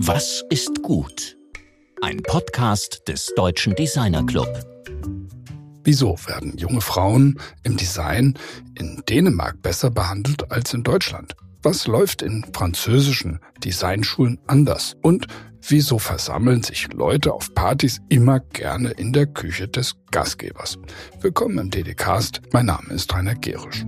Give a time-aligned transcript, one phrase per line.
[0.00, 1.36] Was ist gut?
[2.02, 4.48] Ein Podcast des Deutschen Designer Club.
[5.84, 8.34] Wieso werden junge Frauen im Design
[8.78, 11.34] in Dänemark besser behandelt als in Deutschland?
[11.62, 14.96] Was läuft in französischen Designschulen anders?
[15.02, 15.26] Und
[15.62, 20.78] wieso versammeln sich Leute auf Partys immer gerne in der Küche des Gastgebers?
[21.20, 22.42] Willkommen im DDcast.
[22.52, 23.84] Mein Name ist Rainer Gerisch.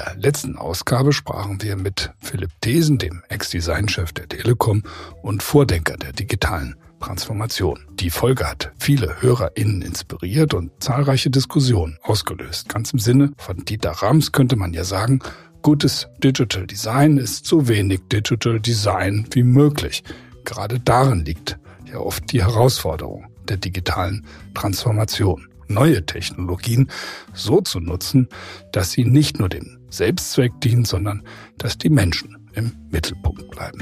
[0.00, 4.82] Der letzten Ausgabe sprachen wir mit Philipp Thesen, dem Ex-Designchef der Telekom
[5.20, 7.80] und Vordenker der digitalen Transformation.
[7.94, 12.68] Die Folge hat viele HörerInnen inspiriert und zahlreiche Diskussionen ausgelöst.
[12.70, 15.20] Ganz im Sinne von Dieter Rams könnte man ja sagen,
[15.60, 20.02] gutes Digital Design ist so wenig Digital Design wie möglich.
[20.44, 21.58] Gerade darin liegt
[21.90, 26.90] ja oft die Herausforderung der digitalen Transformation neue Technologien
[27.32, 28.28] so zu nutzen,
[28.72, 31.22] dass sie nicht nur dem Selbstzweck dienen, sondern
[31.58, 33.80] dass die Menschen im Mittelpunkt bleiben.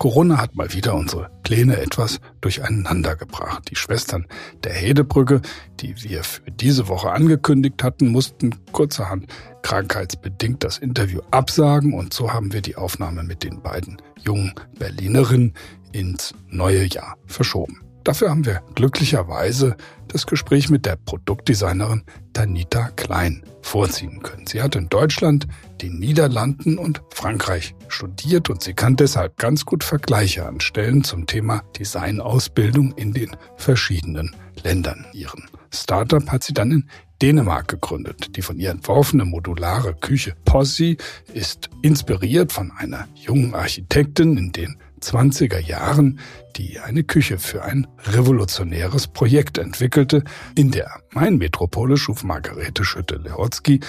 [0.00, 3.70] Corona hat mal wieder unsere Pläne etwas durcheinander gebracht.
[3.70, 4.26] Die Schwestern
[4.64, 5.42] der Hedebrücke,
[5.80, 9.26] die wir für diese Woche angekündigt hatten, mussten kurzerhand
[9.60, 15.52] krankheitsbedingt das Interview absagen und so haben wir die Aufnahme mit den beiden jungen Berlinerinnen
[15.92, 17.89] ins neue Jahr verschoben.
[18.10, 19.76] Dafür haben wir glücklicherweise
[20.08, 24.48] das Gespräch mit der Produktdesignerin Tanita Klein vorziehen können.
[24.48, 25.46] Sie hat in Deutschland,
[25.80, 31.62] den Niederlanden und Frankreich studiert und sie kann deshalb ganz gut Vergleiche anstellen zum Thema
[31.78, 35.06] Designausbildung in den verschiedenen Ländern.
[35.12, 36.88] Ihren Startup hat sie dann in
[37.22, 38.36] Dänemark gegründet.
[38.36, 40.96] Die von ihr entworfene modulare Küche Possi
[41.32, 46.20] ist inspiriert von einer jungen Architektin in den 20er Jahren,
[46.56, 50.24] die eine Küche für ein revolutionäres Projekt entwickelte.
[50.54, 53.80] In der Main-Metropole schuf Margarete Schütte-Lehotzky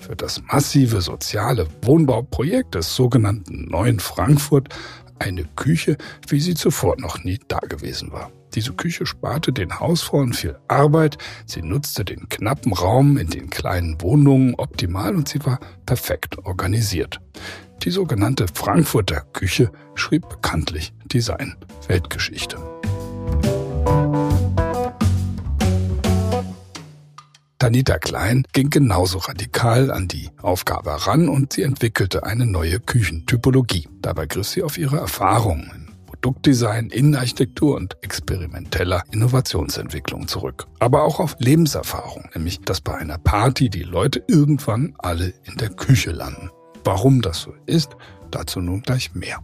[0.00, 4.68] für das massive soziale Wohnbauprojekt des sogenannten Neuen Frankfurt
[5.18, 5.96] eine Küche,
[6.28, 8.30] wie sie zuvor noch nie dagewesen war.
[8.54, 14.00] Diese Küche sparte den Hausfrauen viel Arbeit, sie nutzte den knappen Raum in den kleinen
[14.00, 17.20] Wohnungen optimal und sie war perfekt organisiert.
[17.84, 22.56] Die sogenannte Frankfurter Küche schrieb bekanntlich Design-Weltgeschichte.
[27.58, 33.86] Tanita Klein ging genauso radikal an die Aufgabe ran und sie entwickelte eine neue Küchentypologie.
[34.00, 40.66] Dabei griff sie auf ihre Erfahrungen im Produktdesign, Innenarchitektur und experimenteller Innovationsentwicklung zurück.
[40.78, 45.68] Aber auch auf Lebenserfahrung, nämlich dass bei einer Party die Leute irgendwann alle in der
[45.68, 46.48] Küche landen.
[46.84, 47.96] Warum das so ist,
[48.30, 49.38] dazu nun gleich mehr.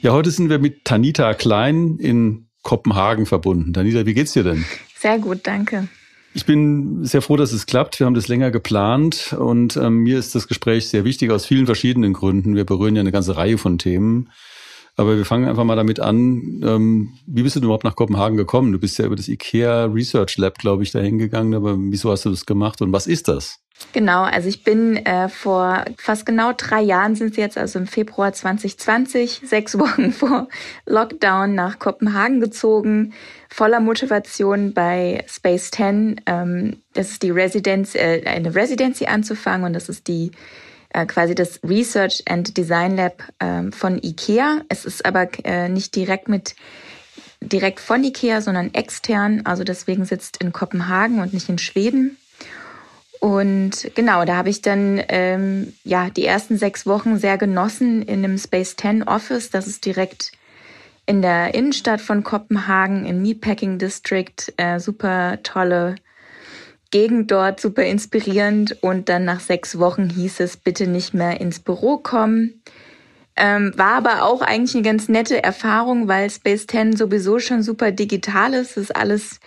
[0.00, 3.72] Ja, heute sind wir mit Tanita Klein in Kopenhagen verbunden.
[3.72, 4.64] Tanita, wie geht's dir denn?
[4.96, 5.88] Sehr gut, danke.
[6.34, 7.98] Ich bin sehr froh, dass es klappt.
[7.98, 11.66] Wir haben das länger geplant und ähm, mir ist das Gespräch sehr wichtig aus vielen
[11.66, 12.54] verschiedenen Gründen.
[12.54, 14.30] Wir berühren ja eine ganze Reihe von Themen.
[14.98, 16.60] Aber wir fangen einfach mal damit an.
[16.64, 18.72] Ähm, wie bist du überhaupt nach Kopenhagen gekommen?
[18.72, 21.54] Du bist ja über das IKEA Research Lab, glaube ich, dahin gegangen.
[21.54, 23.60] Aber wieso hast du das gemacht und was ist das?
[23.92, 27.86] Genau, also ich bin äh, vor fast genau drei Jahren sind es jetzt, also im
[27.86, 30.48] Februar 2020, sechs Wochen vor
[30.84, 33.12] Lockdown nach Kopenhagen gezogen,
[33.48, 36.22] voller Motivation bei Space 10.
[36.26, 40.32] Ähm, das ist die Residenz, äh, eine Residency anzufangen und das ist die
[40.90, 44.62] äh, quasi das Research and Design Lab äh, von IKEA.
[44.68, 46.54] Es ist aber äh, nicht direkt mit
[47.40, 49.42] direkt von IKEA, sondern extern.
[49.44, 52.16] Also deswegen sitzt in Kopenhagen und nicht in Schweden.
[53.20, 58.24] Und genau, da habe ich dann ähm, ja die ersten sechs Wochen sehr genossen in
[58.24, 59.50] einem Space 10 Office.
[59.50, 60.32] Das ist direkt
[61.04, 64.52] in der Innenstadt von Kopenhagen im Meatpacking District.
[64.56, 65.96] Äh, super tolle
[66.90, 68.82] Gegend dort, super inspirierend.
[68.82, 72.62] Und dann nach sechs Wochen hieß es, bitte nicht mehr ins Büro kommen.
[73.36, 77.92] Ähm, war aber auch eigentlich eine ganz nette Erfahrung, weil Space 10 sowieso schon super
[77.92, 78.76] digital ist.
[78.76, 79.38] Das alles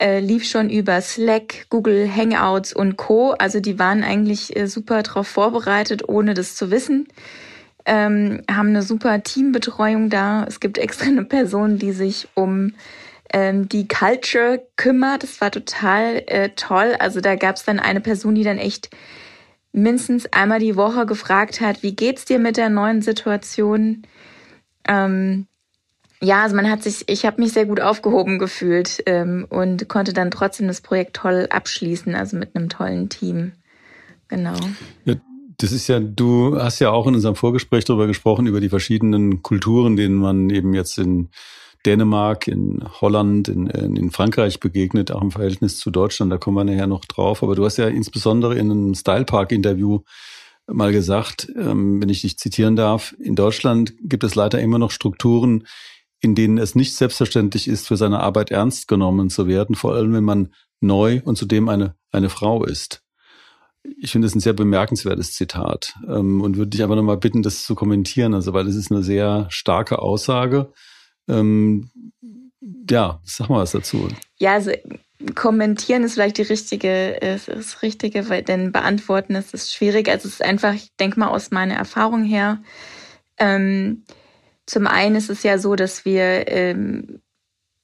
[0.00, 3.32] äh, lief schon über Slack, Google Hangouts und Co.
[3.32, 7.08] Also die waren eigentlich äh, super darauf vorbereitet, ohne das zu wissen.
[7.84, 10.44] Ähm, haben eine super Teambetreuung da.
[10.44, 12.72] Es gibt extra eine Person, die sich um
[13.32, 15.22] ähm, die Culture kümmert.
[15.22, 16.96] Das war total äh, toll.
[16.98, 18.90] Also da gab es dann eine Person, die dann echt
[19.72, 24.02] mindestens einmal die Woche gefragt hat, wie geht's dir mit der neuen Situation?
[24.86, 25.46] Ähm,
[26.20, 30.12] ja, also man hat sich, ich habe mich sehr gut aufgehoben gefühlt ähm, und konnte
[30.12, 33.52] dann trotzdem das Projekt toll abschließen, also mit einem tollen Team.
[34.28, 34.56] Genau.
[35.04, 35.14] Ja,
[35.58, 39.42] Das ist ja, du hast ja auch in unserem Vorgespräch darüber gesprochen, über die verschiedenen
[39.42, 41.28] Kulturen, denen man eben jetzt in
[41.86, 46.32] Dänemark, in Holland, in, in Frankreich begegnet, auch im Verhältnis zu Deutschland.
[46.32, 47.42] Da kommen wir nachher noch drauf.
[47.42, 50.00] Aber du hast ja insbesondere in einem Style Park Interview
[50.66, 54.90] mal gesagt, ähm, wenn ich dich zitieren darf, in Deutschland gibt es leider immer noch
[54.90, 55.66] Strukturen,
[56.20, 60.12] in denen es nicht selbstverständlich ist, für seine Arbeit ernst genommen zu werden, vor allem
[60.12, 63.02] wenn man neu und zudem eine, eine Frau ist.
[64.00, 67.64] Ich finde es ein sehr bemerkenswertes Zitat ähm, und würde dich aber nochmal bitten, das
[67.64, 70.72] zu kommentieren, also weil es ist eine sehr starke Aussage.
[71.28, 71.90] Ähm,
[72.88, 74.08] ja, sag mal was dazu.
[74.38, 74.72] Ja, also
[75.34, 80.08] kommentieren ist vielleicht die richtige, ist das Richtige, weil denn beantworten ist, ist schwierig.
[80.08, 82.58] Also es ist einfach, ich denke mal aus meiner Erfahrung her.
[83.38, 84.04] Ähm,
[84.66, 87.20] zum einen ist es ja so, dass wir, ähm,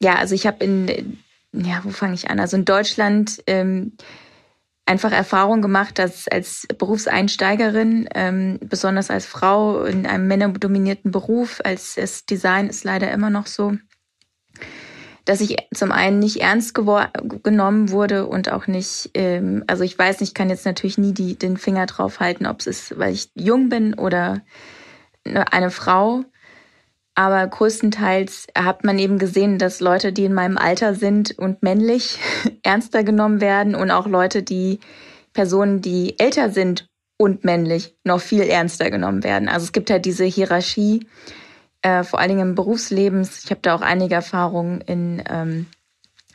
[0.00, 1.19] ja, also ich habe in,
[1.52, 2.40] ja, wo fange ich an?
[2.40, 3.93] Also in Deutschland ähm,
[4.86, 11.94] einfach Erfahrung gemacht, dass als Berufseinsteigerin, ähm, besonders als Frau in einem männerdominierten Beruf, als
[11.94, 13.75] das Design ist leider immer noch so,
[15.25, 20.20] dass ich zum einen nicht ernst genommen wurde und auch nicht, ähm, also ich weiß
[20.20, 23.14] nicht, ich kann jetzt natürlich nie die, den Finger drauf halten, ob es ist, weil
[23.14, 24.42] ich jung bin oder
[25.25, 26.25] eine Frau.
[27.14, 32.19] Aber größtenteils hat man eben gesehen, dass Leute, die in meinem Alter sind und männlich,
[32.62, 34.81] ernster genommen werden und auch Leute, die
[35.32, 39.49] Personen, die älter sind und männlich, noch viel ernster genommen werden.
[39.49, 41.06] Also es gibt halt diese Hierarchie
[41.82, 43.22] äh, vor allen Dingen im Berufsleben.
[43.22, 45.66] Ich habe da auch einige Erfahrungen in, ähm,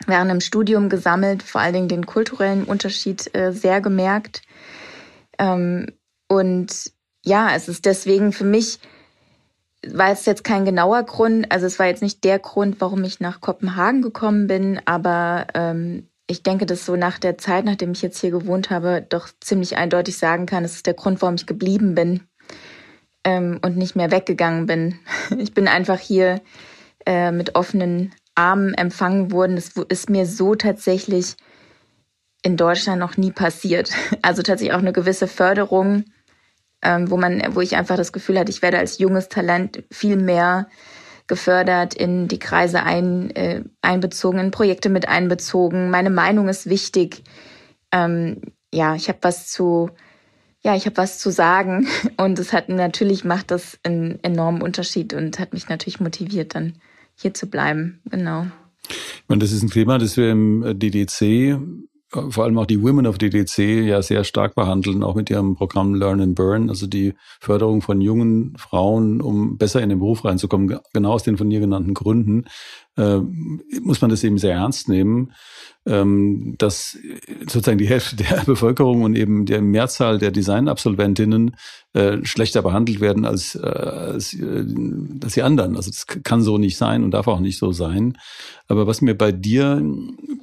[0.06, 4.42] während dem Studium gesammelt, vor allen Dingen den kulturellen Unterschied äh, sehr gemerkt.
[5.38, 5.86] Ähm,
[6.28, 6.92] und
[7.24, 8.78] ja, es ist deswegen für mich,
[9.86, 13.20] war es jetzt kein genauer Grund, also es war jetzt nicht der Grund, warum ich
[13.20, 18.02] nach Kopenhagen gekommen bin, aber ähm, ich denke, dass so nach der Zeit, nachdem ich
[18.02, 21.46] jetzt hier gewohnt habe, doch ziemlich eindeutig sagen kann, es ist der Grund, warum ich
[21.46, 22.20] geblieben bin
[23.24, 24.98] ähm, und nicht mehr weggegangen bin.
[25.38, 26.40] Ich bin einfach hier
[27.06, 29.56] äh, mit offenen Armen empfangen worden.
[29.56, 31.36] Das ist mir so tatsächlich
[32.42, 33.90] in Deutschland noch nie passiert.
[34.22, 36.04] Also tatsächlich auch eine gewisse Förderung,
[36.82, 40.16] ähm, wo man, wo ich einfach das Gefühl hatte, ich werde als junges Talent viel
[40.16, 40.68] mehr
[41.26, 45.90] gefördert, in die Kreise ein, äh, einbezogen, in Projekte mit einbezogen.
[45.90, 47.22] Meine Meinung ist wichtig.
[47.92, 48.40] Ähm,
[48.72, 49.90] ja, ich habe was zu
[50.62, 55.14] ja, ich habe was zu sagen und es hat natürlich macht das einen enormen Unterschied
[55.14, 56.74] und hat mich natürlich motiviert, dann
[57.14, 58.00] hier zu bleiben.
[58.10, 58.46] Genau.
[58.88, 61.58] Ich meine, das ist ein Thema, das wir im DDC
[62.10, 65.94] vor allem auch die Women of DDC ja sehr stark behandeln, auch mit ihrem Programm
[65.94, 70.80] Learn and Burn, also die Förderung von jungen Frauen, um besser in den Beruf reinzukommen,
[70.92, 72.46] genau aus den von dir genannten Gründen,
[72.96, 73.18] äh,
[73.80, 75.32] muss man das eben sehr ernst nehmen
[75.86, 76.98] ähm, dass
[77.40, 81.56] sozusagen die Hälfte der Bevölkerung und eben der Mehrzahl der Designabsolventinnen
[81.94, 84.64] äh, schlechter behandelt werden als, äh, als, äh,
[85.22, 85.76] als die anderen.
[85.76, 88.18] Also das kann so nicht sein und darf auch nicht so sein.
[88.68, 89.82] Aber was mir bei dir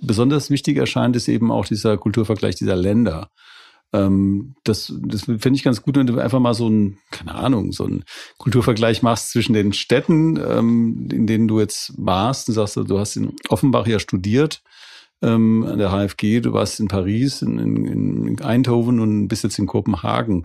[0.01, 3.29] besonders wichtig erscheint, ist eben auch dieser Kulturvergleich dieser Länder.
[3.93, 7.71] Ähm, das das finde ich ganz gut, wenn du einfach mal so ein, keine Ahnung,
[7.71, 8.03] so ein
[8.37, 12.47] Kulturvergleich machst zwischen den Städten, ähm, in denen du jetzt warst.
[12.47, 14.61] Du sagst, du hast in Offenbach ja studiert
[15.21, 19.59] ähm, an der HFG, du warst in Paris, in, in, in Eindhoven und bist jetzt
[19.59, 20.43] in Kopenhagen.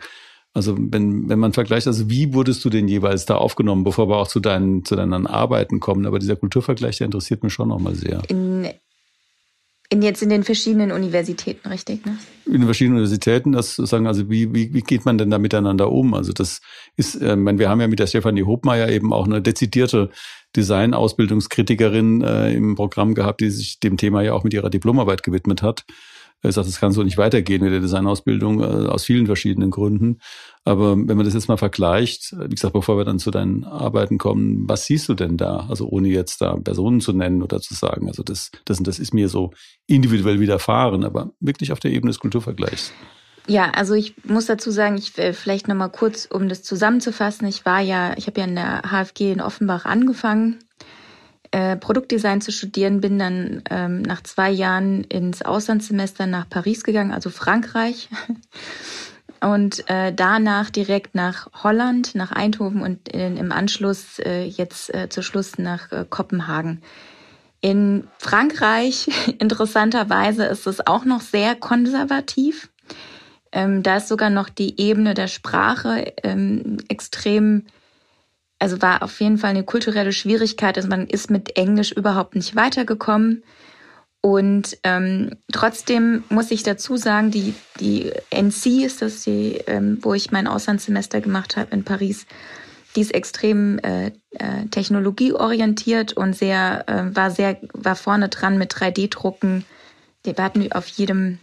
[0.54, 4.16] Also wenn, wenn man vergleicht, also wie wurdest du denn jeweils da aufgenommen, bevor wir
[4.16, 6.04] auch zu deinen, zu deinen Arbeiten kommen?
[6.04, 8.20] Aber dieser Kulturvergleich, der interessiert mich schon nochmal sehr.
[8.28, 8.68] In,
[9.92, 12.06] in jetzt in den verschiedenen Universitäten, richtig?
[12.06, 12.16] Ne?
[12.46, 15.92] In den verschiedenen Universitäten, das sagen, also wie, wie, wie geht man denn da miteinander
[15.92, 16.14] um?
[16.14, 16.62] Also das
[16.96, 20.08] ist, äh, wir haben ja mit der Stefanie Hobmeier eben auch eine dezidierte
[20.56, 25.62] Design-Ausbildungskritikerin äh, im Programm gehabt, die sich dem Thema ja auch mit ihrer Diplomarbeit gewidmet
[25.62, 25.84] hat.
[26.40, 30.18] Er sagt, es kann so nicht weitergehen mit der Designausbildung äh, aus vielen verschiedenen Gründen.
[30.64, 34.18] Aber wenn man das jetzt mal vergleicht, wie gesagt, bevor wir dann zu deinen Arbeiten
[34.18, 35.66] kommen, was siehst du denn da?
[35.68, 39.12] Also ohne jetzt da Personen zu nennen oder zu sagen, also das, das, das ist
[39.12, 39.50] mir so
[39.88, 42.92] individuell widerfahren, aber wirklich auf der Ebene des Kulturvergleichs.
[43.48, 47.48] Ja, also ich muss dazu sagen, ich will vielleicht noch mal kurz, um das zusammenzufassen.
[47.48, 50.60] Ich war ja, ich habe ja in der HFG in Offenbach angefangen,
[51.50, 57.10] äh, Produktdesign zu studieren, bin dann ähm, nach zwei Jahren ins Auslandssemester nach Paris gegangen,
[57.10, 58.08] also Frankreich.
[59.42, 65.08] Und äh, danach direkt nach Holland, nach Eindhoven und in, im Anschluss äh, jetzt äh,
[65.08, 66.80] zu Schluss nach äh, Kopenhagen.
[67.60, 69.08] In Frankreich,
[69.40, 72.70] interessanterweise, ist es auch noch sehr konservativ.
[73.50, 77.66] Ähm, da ist sogar noch die Ebene der Sprache ähm, extrem,
[78.60, 80.76] also war auf jeden Fall eine kulturelle Schwierigkeit.
[80.76, 83.42] Also man ist mit Englisch überhaupt nicht weitergekommen.
[84.22, 90.14] Und ähm, trotzdem muss ich dazu sagen, die, die NC ist das, die, ähm, wo
[90.14, 92.26] ich mein Auslandssemester gemacht habe in Paris,
[92.94, 98.72] die ist extrem äh, äh, technologieorientiert und sehr, äh, war sehr, war vorne dran mit
[98.72, 99.64] 3D-Drucken.
[100.22, 101.40] Wir hatten auf jedem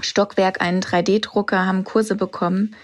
[0.00, 2.76] Stockwerk einen 3D-Drucker, haben Kurse bekommen.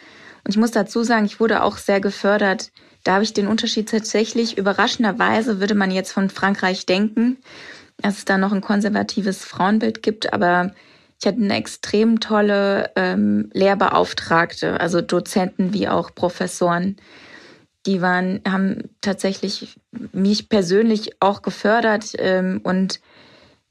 [0.42, 2.72] Und ich muss dazu sagen, ich wurde auch sehr gefördert.
[3.04, 7.38] Da habe ich den Unterschied tatsächlich überraschenderweise, würde man jetzt von Frankreich denken,
[8.02, 10.72] dass es da noch ein konservatives Frauenbild gibt, aber
[11.20, 16.96] ich hatte eine extrem tolle ähm, Lehrbeauftragte, also Dozenten wie auch Professoren.
[17.86, 19.78] Die waren, haben tatsächlich
[20.12, 23.00] mich persönlich auch gefördert ähm, und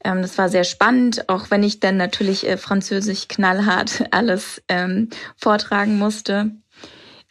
[0.04, 5.08] ähm, das war sehr spannend, auch wenn ich dann natürlich äh, Französisch knallhart alles ähm,
[5.36, 6.52] vortragen musste.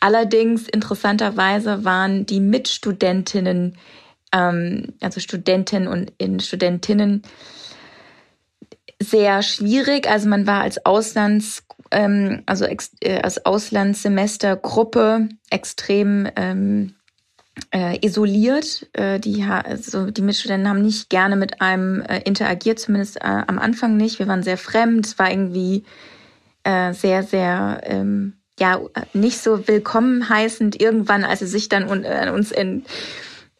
[0.01, 3.77] Allerdings interessanterweise waren die Mitstudentinnen,
[4.33, 7.23] ähm, also Studenten und in Studentinnen,
[9.01, 10.09] sehr schwierig.
[10.09, 16.95] Also man war als Auslands, ähm, also ex, äh, als Auslandssemestergruppe extrem ähm,
[17.71, 18.87] äh, isoliert.
[18.93, 23.59] Äh, die, also die Mitstudenten haben nicht gerne mit einem äh, interagiert, zumindest äh, am
[23.59, 24.19] Anfang nicht.
[24.19, 25.05] Wir waren sehr fremd.
[25.05, 25.85] Es war irgendwie
[26.63, 28.81] äh, sehr, sehr ähm, ja
[29.13, 30.81] nicht so willkommen heißend.
[30.81, 32.83] Irgendwann, als sie sich dann un, äh, uns in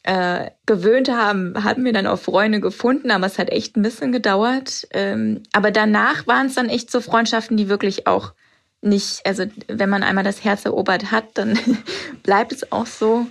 [0.09, 4.11] äh, gewöhnt haben, hatten wir dann auch Freunde gefunden, aber es hat echt ein bisschen
[4.11, 4.87] gedauert.
[4.89, 8.33] Ähm, aber danach waren es dann echt so Freundschaften, die wirklich auch
[8.81, 11.59] nicht, also wenn man einmal das Herz erobert hat, dann
[12.23, 13.27] bleibt es auch so.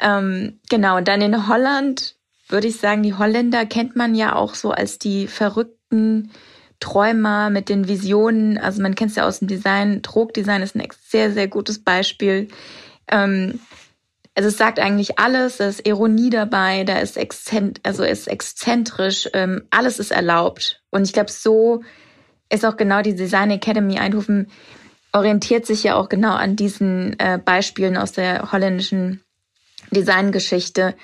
[0.00, 2.16] Ähm, genau, und dann in Holland
[2.48, 6.32] würde ich sagen, die Holländer kennt man ja auch so als die verrückten
[6.80, 8.58] Träumer mit den Visionen.
[8.58, 10.02] Also man kennt es ja aus dem Design.
[10.02, 12.48] Trogdesign ist ein sehr, sehr gutes Beispiel.
[13.06, 13.60] Ähm,
[14.34, 19.28] also es sagt eigentlich alles, da ist Ironie dabei, da ist exzent, also ist exzentrisch,
[19.34, 20.82] ähm, alles ist erlaubt.
[20.90, 21.82] Und ich glaube, so
[22.48, 24.50] ist auch genau die Design Academy Eindhoven
[25.12, 29.22] orientiert sich ja auch genau an diesen äh, Beispielen aus der holländischen
[29.90, 30.94] Designgeschichte.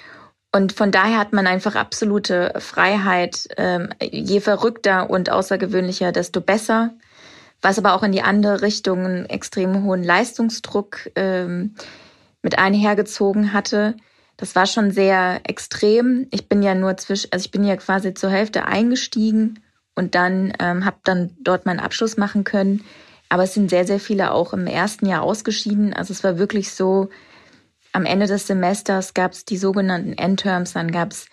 [0.50, 3.48] Und von daher hat man einfach absolute Freiheit.
[3.58, 6.94] Ähm, je verrückter und außergewöhnlicher, desto besser.
[7.60, 11.74] Was aber auch in die andere Richtung einen extrem hohen Leistungsdruck ähm,
[12.42, 13.96] mit einhergezogen hatte.
[14.36, 16.28] Das war schon sehr extrem.
[16.30, 19.60] Ich bin ja nur zwischen, also ich bin ja quasi zur Hälfte eingestiegen
[19.94, 22.84] und dann ähm, habe dann dort meinen Abschluss machen können.
[23.28, 25.92] Aber es sind sehr, sehr viele auch im ersten Jahr ausgeschieden.
[25.92, 27.10] Also es war wirklich so,
[27.92, 31.26] am Ende des Semesters gab es die sogenannten Endterms, dann gab es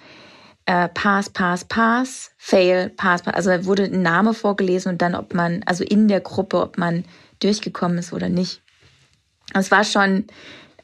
[0.66, 3.36] äh, Pass, Pass, Pass, Fail, Pass, Pass.
[3.36, 6.78] Also da wurde ein Name vorgelesen und dann, ob man, also in der Gruppe, ob
[6.78, 7.06] man
[7.40, 8.64] durchgekommen ist oder nicht.
[9.54, 10.26] Es war schon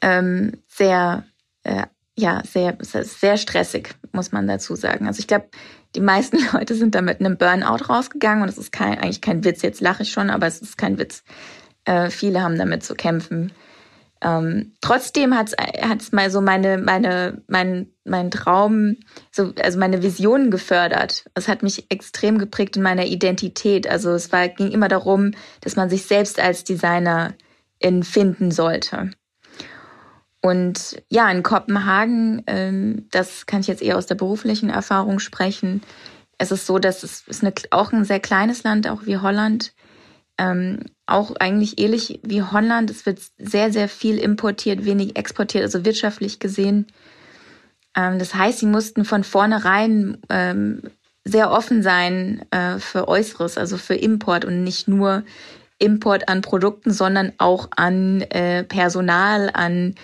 [0.02, 1.24] ähm, sehr,
[1.62, 1.86] äh,
[2.18, 5.06] ja, sehr, sehr stressig, muss man dazu sagen.
[5.06, 5.48] Also ich glaube,
[5.94, 9.44] die meisten Leute sind da mit einem Burnout rausgegangen und das ist kein, eigentlich kein
[9.44, 9.62] Witz.
[9.62, 11.24] Jetzt lache ich schon, aber es ist kein Witz.
[11.84, 13.52] Äh, viele haben damit zu kämpfen.
[14.20, 15.52] Ähm, trotzdem hat
[15.98, 18.96] es mal so meine, meine, mein, mein Traum,
[19.32, 21.24] so, also meine Visionen gefördert.
[21.34, 23.88] Es hat mich extrem geprägt in meiner Identität.
[23.88, 27.34] Also es war, ging immer darum, dass man sich selbst als Designer
[28.02, 29.10] finden sollte.
[30.42, 35.82] Und ja, in Kopenhagen, ähm, das kann ich jetzt eher aus der beruflichen Erfahrung sprechen.
[36.36, 39.72] Es ist so, dass es ist eine, auch ein sehr kleines Land, auch wie Holland
[40.38, 42.90] ähm, auch eigentlich ähnlich wie Holland.
[42.90, 46.86] Es wird sehr, sehr viel importiert, wenig exportiert, also wirtschaftlich gesehen.
[47.96, 50.82] Ähm, das heißt, sie mussten von vornherein ähm,
[51.24, 55.22] sehr offen sein äh, für Äußeres, also für Import und nicht nur
[55.78, 59.94] Import an Produkten, sondern auch an äh, Personal, an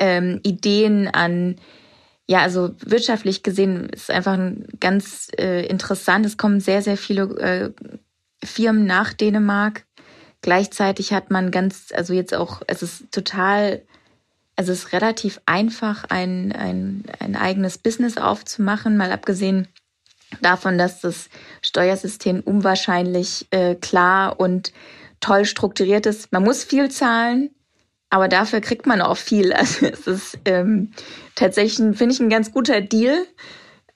[0.00, 1.56] ähm, Ideen, an
[2.30, 4.38] ja, also wirtschaftlich gesehen ist einfach
[4.78, 6.24] ganz äh, interessant.
[6.24, 7.72] Es kommen sehr, sehr viele äh,
[8.44, 9.84] Firmen nach Dänemark.
[10.40, 13.82] Gleichzeitig hat man ganz, also jetzt auch, es ist total,
[14.54, 19.66] es ist relativ einfach, ein, ein, ein eigenes Business aufzumachen, mal abgesehen
[20.40, 21.30] davon, dass das
[21.62, 24.72] Steuersystem unwahrscheinlich äh, klar und
[25.18, 26.30] toll strukturiert ist.
[26.30, 27.50] Man muss viel zahlen,
[28.10, 29.52] aber dafür kriegt man auch viel.
[29.60, 30.90] Also es ist ähm,
[31.36, 33.24] tatsächlich, finde ich, ein ganz guter Deal.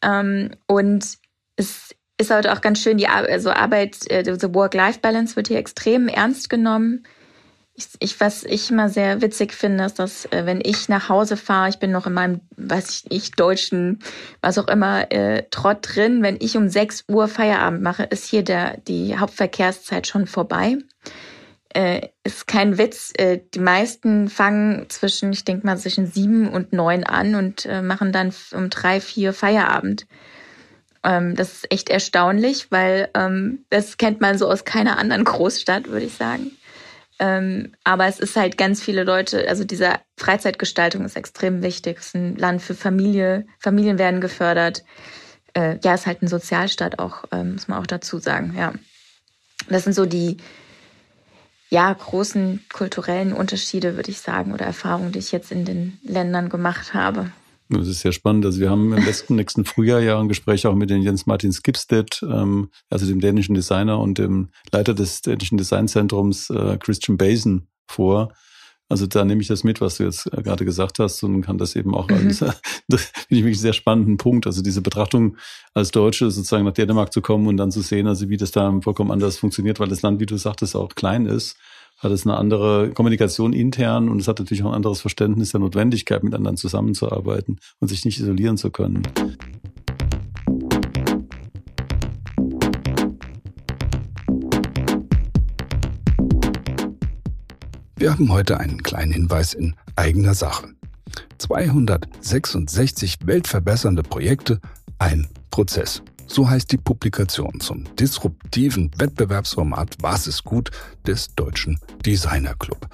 [0.02, 1.18] Ähm, und
[1.56, 5.58] es ist halt auch ganz schön, die Ar also Arbeit, äh, the Work-Life-Balance wird hier
[5.58, 7.04] extrem ernst genommen.
[7.76, 11.36] Ich, ich, was ich immer sehr witzig finde, ist, dass äh, wenn ich nach Hause
[11.36, 13.98] fahre, ich bin noch in meinem, weiß ich nicht, deutschen,
[14.40, 18.44] was auch immer, äh, Trott drin, wenn ich um 6 Uhr Feierabend mache, ist hier
[18.44, 20.78] der, die Hauptverkehrszeit schon vorbei.
[21.74, 23.12] Äh, ist kein Witz.
[23.16, 27.82] Äh, die meisten fangen zwischen, ich denke mal, zwischen sieben und neun an und äh,
[27.82, 30.06] machen dann um drei, vier Feierabend.
[31.02, 35.88] Ähm, das ist echt erstaunlich, weil ähm, das kennt man so aus keiner anderen Großstadt,
[35.88, 36.52] würde ich sagen.
[37.18, 41.98] Ähm, aber es ist halt ganz viele Leute, also diese Freizeitgestaltung ist extrem wichtig.
[41.98, 44.84] Es ist ein Land für Familie, Familien werden gefördert.
[45.54, 48.72] Äh, ja, es ist halt ein Sozialstaat auch, ähm, muss man auch dazu sagen, ja.
[49.68, 50.38] Das sind so die,
[51.74, 56.48] ja, großen kulturellen Unterschiede, würde ich sagen, oder Erfahrungen, die ich jetzt in den Ländern
[56.48, 57.32] gemacht habe.
[57.68, 58.46] Das ist sehr spannend.
[58.46, 61.52] Also wir haben im nächsten, nächsten Frühjahr ja ein Gespräch auch mit den Jens Martin
[61.52, 67.66] Skipstedt, ähm, also dem dänischen Designer und dem Leiter des dänischen Designzentrums äh, Christian Basin
[67.88, 68.32] vor.
[68.88, 71.58] Also da nehme ich das mit, was du jetzt äh, gerade gesagt hast und kann
[71.58, 72.16] das eben auch mhm.
[72.16, 72.38] als,
[72.88, 74.46] das finde ich einen sehr spannenden Punkt.
[74.46, 75.36] Also diese Betrachtung
[75.72, 78.80] als Deutsche sozusagen nach Dänemark zu kommen und dann zu sehen, also wie das da
[78.82, 81.56] vollkommen anders funktioniert, weil das Land, wie du sagtest, auch klein ist
[81.98, 85.60] hat es eine andere Kommunikation intern und es hat natürlich auch ein anderes Verständnis der
[85.60, 89.02] Notwendigkeit, mit anderen zusammenzuarbeiten und sich nicht isolieren zu können.
[98.04, 100.68] Wir haben heute einen kleinen Hinweis in eigener Sache.
[101.38, 104.60] 266 weltverbessernde Projekte,
[104.98, 106.02] ein Prozess.
[106.26, 110.70] So heißt die Publikation zum disruptiven Wettbewerbsformat Was ist gut
[111.06, 112.90] des Deutschen Designer Club.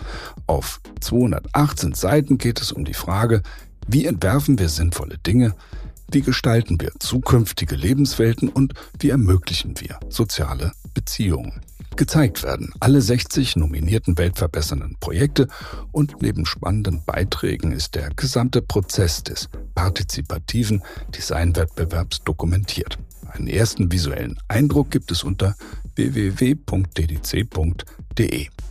[0.46, 3.42] Auf 218 Seiten geht es um die Frage,
[3.88, 5.56] wie entwerfen wir sinnvolle Dinge,
[6.12, 11.62] wie gestalten wir zukünftige Lebenswelten und wie ermöglichen wir soziale Beziehungen.
[11.96, 15.48] Gezeigt werden alle 60 nominierten weltverbessernden Projekte
[15.92, 20.82] und neben spannenden Beiträgen ist der gesamte Prozess des partizipativen
[21.14, 22.98] Designwettbewerbs dokumentiert.
[23.32, 25.54] Einen ersten visuellen Eindruck gibt es unter
[25.94, 26.56] www.ddc.de.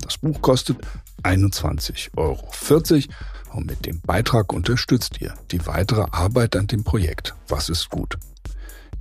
[0.01, 0.77] Das Buch kostet
[1.23, 2.49] 21,40 Euro
[3.53, 7.35] und mit dem Beitrag unterstützt ihr die weitere Arbeit an dem Projekt.
[7.47, 8.17] Was ist gut?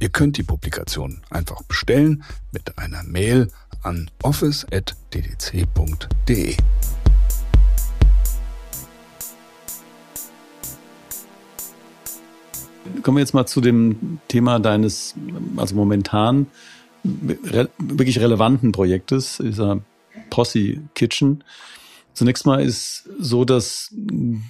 [0.00, 2.22] Ihr könnt die Publikation einfach bestellen
[2.52, 3.50] mit einer Mail
[3.82, 4.96] an office.ddc.de.
[13.02, 15.14] Kommen wir jetzt mal zu dem Thema deines,
[15.56, 16.46] also momentan
[17.04, 19.80] re wirklich relevanten Projektes, dieser
[20.30, 21.44] Posse Kitchen.
[22.14, 23.94] Zunächst mal ist so, dass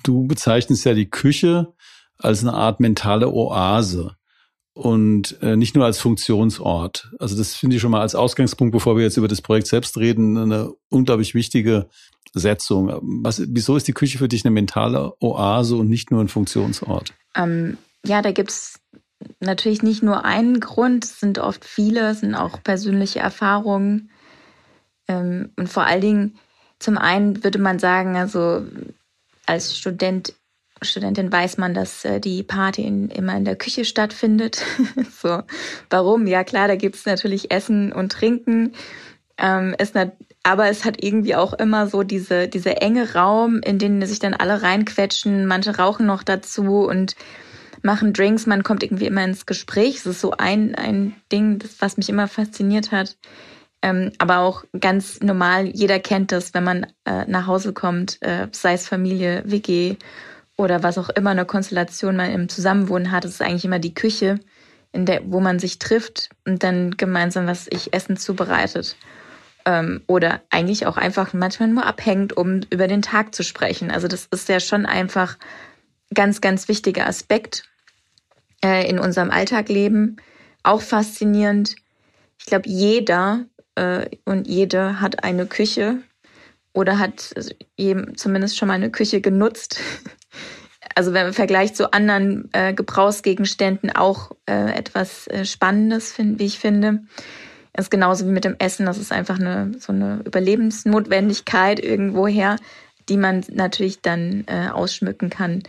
[0.02, 1.72] du bezeichnest ja die Küche
[2.18, 4.17] als eine Art mentale Oase
[4.78, 7.10] und äh, nicht nur als Funktionsort.
[7.18, 9.98] Also das finde ich schon mal als Ausgangspunkt, bevor wir jetzt über das Projekt selbst
[9.98, 11.88] reden, eine unglaublich wichtige
[12.32, 12.96] Setzung.
[13.24, 17.12] Was, wieso ist die Küche für dich eine mentale Oase und nicht nur ein Funktionsort?
[17.34, 18.78] Ähm, ja, da gibt's
[19.40, 24.10] natürlich nicht nur einen Grund, es sind oft viele, es sind auch persönliche Erfahrungen.
[25.08, 26.38] Ähm, und vor allen Dingen,
[26.78, 28.64] zum einen würde man sagen, also
[29.44, 30.34] als Student
[30.82, 34.62] Studentin weiß man, dass äh, die Party in, immer in der Küche stattfindet.
[35.22, 35.42] so,
[35.90, 36.26] warum?
[36.26, 38.72] Ja klar, da gibt's natürlich Essen und Trinken.
[39.38, 40.12] Ähm, ist nat
[40.44, 44.32] aber es hat irgendwie auch immer so diese, diese enge Raum, in den sich dann
[44.32, 45.46] alle reinquetschen.
[45.46, 47.16] Manche rauchen noch dazu und
[47.82, 48.46] machen Drinks.
[48.46, 49.96] Man kommt irgendwie immer ins Gespräch.
[49.96, 53.18] Es ist so ein, ein Ding, das, was mich immer fasziniert hat.
[53.82, 58.48] Ähm, aber auch ganz normal, jeder kennt das, wenn man äh, nach Hause kommt, äh,
[58.50, 59.96] sei es Familie, WG
[60.58, 64.40] oder was auch immer eine Konstellation man im Zusammenwohnen hat, ist eigentlich immer die Küche,
[64.92, 68.96] in der, wo man sich trifft und dann gemeinsam was ich Essen zubereitet.
[69.64, 73.90] Ähm, oder eigentlich auch einfach manchmal nur abhängt, um über den Tag zu sprechen.
[73.90, 75.38] Also das ist ja schon einfach
[76.12, 77.64] ganz, ganz wichtiger Aspekt
[78.64, 80.16] äh, in unserem Alltagleben.
[80.64, 81.76] Auch faszinierend.
[82.38, 83.44] Ich glaube, jeder
[83.76, 85.98] äh, und jede hat eine Küche
[86.72, 87.52] oder hat also,
[88.16, 89.80] zumindest schon mal eine Küche genutzt.
[90.94, 96.46] also wenn man vergleicht zu anderen äh, Gebrauchsgegenständen auch äh, etwas äh, Spannendes, find, wie
[96.46, 97.02] ich finde.
[97.72, 102.56] Das ist genauso wie mit dem Essen, das ist einfach eine so eine Überlebensnotwendigkeit irgendwoher,
[103.08, 105.62] die man natürlich dann äh, ausschmücken kann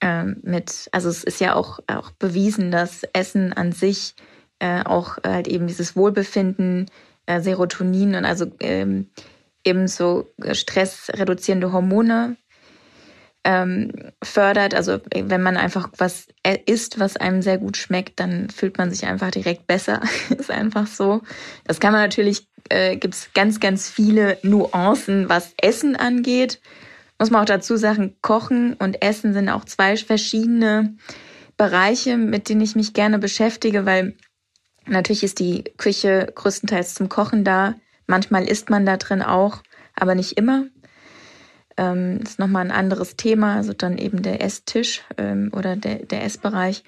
[0.00, 4.14] ähm, mit, also es ist ja auch, auch bewiesen, dass Essen an sich
[4.58, 6.86] äh, auch halt eben dieses Wohlbefinden,
[7.26, 9.08] äh, Serotonin und also ähm,
[9.68, 12.36] eben so stressreduzierende Hormone
[13.44, 14.74] ähm, fördert.
[14.74, 16.26] Also wenn man einfach was
[16.66, 20.02] isst, was einem sehr gut schmeckt, dann fühlt man sich einfach direkt besser.
[20.36, 21.22] ist einfach so.
[21.64, 26.60] Das kann man natürlich, äh, gibt es ganz, ganz viele Nuancen, was Essen angeht.
[27.18, 30.96] Muss man auch dazu sagen, Kochen und Essen sind auch zwei verschiedene
[31.56, 34.14] Bereiche, mit denen ich mich gerne beschäftige, weil
[34.86, 37.74] natürlich ist die Küche größtenteils zum Kochen da.
[38.08, 39.62] Manchmal isst man da drin auch,
[39.94, 40.64] aber nicht immer
[41.76, 46.24] ähm, ist nochmal ein anderes Thema, also dann eben der Esstisch ähm, oder der, der
[46.24, 46.82] Essbereich.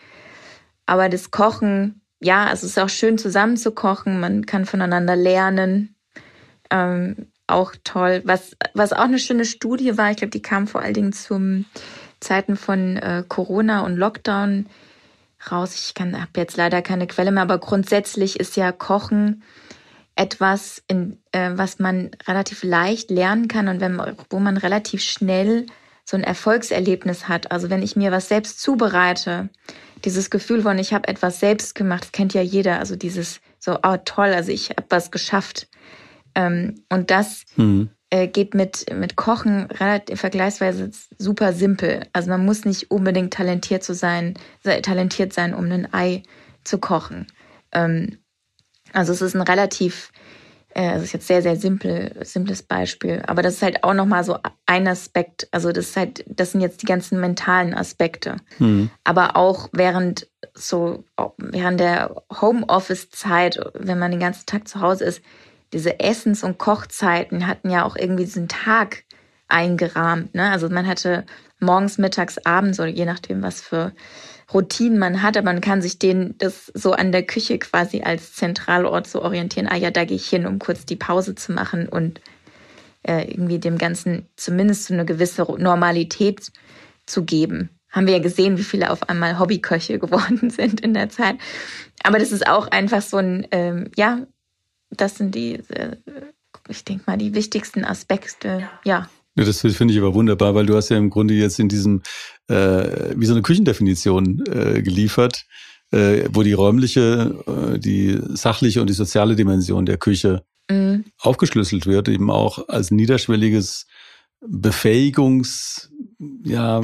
[0.86, 4.20] Aber das Kochen ja, also es ist auch schön zusammen zu kochen.
[4.20, 5.96] Man kann voneinander lernen.
[6.70, 8.22] Ähm, auch toll.
[8.24, 11.64] Was, was auch eine schöne Studie war, ich glaube, die kam vor allen Dingen zum
[12.20, 14.66] Zeiten von äh, Corona und Lockdown
[15.50, 15.74] raus.
[15.74, 19.42] Ich habe jetzt leider keine Quelle mehr, aber grundsätzlich ist ja Kochen
[20.20, 25.64] etwas, in, äh, was man relativ leicht lernen kann und wenn, wo man relativ schnell
[26.04, 27.50] so ein Erfolgserlebnis hat.
[27.50, 29.48] Also wenn ich mir was selbst zubereite,
[30.04, 32.78] dieses Gefühl von, ich habe etwas selbst gemacht, das kennt ja jeder.
[32.78, 35.68] Also dieses so, oh toll, also ich habe was geschafft.
[36.34, 37.88] Ähm, und das mhm.
[38.10, 42.02] äh, geht mit, mit Kochen relativ vergleichsweise super simpel.
[42.12, 44.34] Also man muss nicht unbedingt talentiert zu sein,
[44.82, 46.24] talentiert sein, um ein Ei
[46.62, 47.26] zu kochen.
[47.72, 48.18] Ähm,
[48.92, 50.10] also es ist ein relativ
[50.74, 53.22] äh, das ist jetzt sehr, sehr simpel, simples Beispiel.
[53.26, 55.48] Aber das ist halt auch nochmal so ein Aspekt.
[55.50, 58.36] Also das ist halt, das sind jetzt die ganzen mentalen Aspekte.
[58.58, 58.90] Mhm.
[59.04, 61.04] Aber auch während so,
[61.38, 65.22] während der Homeoffice-Zeit, wenn man den ganzen Tag zu Hause ist,
[65.72, 69.04] diese Essens- und Kochzeiten hatten ja auch irgendwie diesen Tag
[69.48, 70.34] eingerahmt.
[70.34, 70.50] Ne?
[70.50, 71.24] Also man hatte
[71.60, 73.92] morgens, mittags, abends oder je nachdem, was für
[74.52, 78.34] Routinen man hat, aber man kann sich den das so an der Küche quasi als
[78.34, 79.68] Zentralort so orientieren.
[79.68, 82.20] Ah ja, da gehe ich hin, um kurz die Pause zu machen und
[83.02, 86.52] äh, irgendwie dem Ganzen zumindest so eine gewisse Normalität
[87.06, 87.70] zu geben.
[87.90, 91.36] Haben wir ja gesehen, wie viele auf einmal Hobbyköche geworden sind in der Zeit.
[92.02, 94.26] Aber das ist auch einfach so ein, ähm, ja,
[94.90, 95.96] das sind die, äh,
[96.68, 99.08] ich denke mal, die wichtigsten Aspekte, ja.
[99.36, 99.44] ja.
[99.44, 102.02] Das finde ich aber wunderbar, weil du hast ja im Grunde jetzt in diesem
[102.50, 105.46] äh, wie so eine Küchendefinition äh, geliefert,
[105.92, 111.04] äh, wo die räumliche, äh, die sachliche und die soziale Dimension der Küche mhm.
[111.18, 113.86] aufgeschlüsselt wird, eben auch als niederschwelliges
[114.40, 115.90] Befähigungs,
[116.44, 116.82] ja,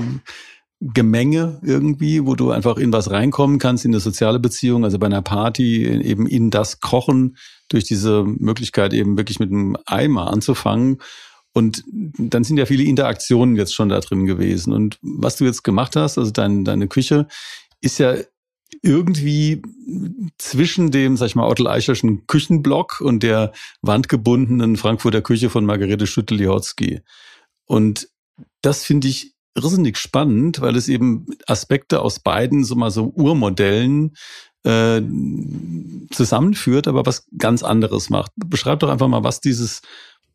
[0.78, 5.06] Gemenge irgendwie, wo du einfach in was reinkommen kannst, in eine soziale Beziehung, also bei
[5.06, 10.98] einer Party eben in das Kochen durch diese Möglichkeit eben wirklich mit einem Eimer anzufangen
[11.56, 14.74] und dann sind ja viele Interaktionen jetzt schon da drin gewesen.
[14.74, 17.28] Und was du jetzt gemacht hast, also dein, deine Küche,
[17.80, 18.16] ist ja
[18.82, 19.62] irgendwie
[20.36, 27.00] zwischen dem, sag ich mal, Ottel-Eicherschen Küchenblock und der wandgebundenen Frankfurter Küche von Margarete Schüttel-Lihotzky.
[27.64, 28.10] Und
[28.60, 34.14] das finde ich irrsinnig spannend, weil es eben Aspekte aus beiden so mal so Urmodellen
[34.64, 35.00] äh,
[36.10, 38.32] zusammenführt, aber was ganz anderes macht.
[38.36, 39.80] Beschreib doch einfach mal, was dieses